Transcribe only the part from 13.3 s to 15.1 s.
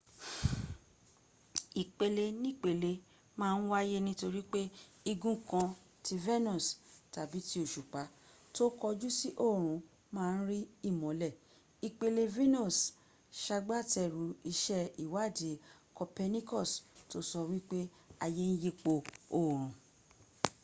sagbátẹrù iṣẹ́